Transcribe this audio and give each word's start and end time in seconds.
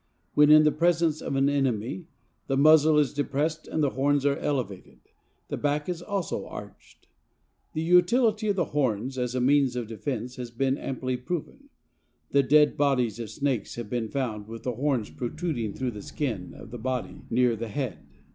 When 0.33 0.49
in 0.49 0.63
the 0.63 0.71
presence 0.71 1.21
of 1.21 1.35
an 1.35 1.47
enemy 1.47 2.07
"the 2.47 2.57
muzzle 2.57 2.97
is 2.97 3.13
depressed 3.13 3.67
and 3.67 3.83
the 3.83 3.91
horns 3.91 4.25
are 4.25 4.35
elevated. 4.37 4.97
The 5.49 5.57
back 5.57 5.87
is 5.87 6.01
also 6.01 6.47
arched." 6.47 7.05
The 7.73 7.83
utility 7.83 8.47
of 8.47 8.55
the 8.55 8.65
horns 8.73 9.19
as 9.19 9.35
a 9.35 9.39
means 9.39 9.75
of 9.75 9.85
defense 9.85 10.37
has 10.37 10.49
been 10.49 10.75
amply 10.75 11.17
proven. 11.17 11.69
The 12.31 12.41
dead 12.41 12.77
bodies 12.77 13.19
of 13.19 13.29
snakes 13.29 13.75
have 13.75 13.91
been 13.91 14.09
found 14.09 14.47
with 14.47 14.63
the 14.63 14.73
horns 14.73 15.11
protruding 15.11 15.75
through 15.75 15.91
the 15.91 16.01
skin 16.01 16.55
of 16.55 16.71
the 16.71 16.79
body 16.79 17.21
near 17.29 17.55
the 17.55 17.67
head. 17.67 17.99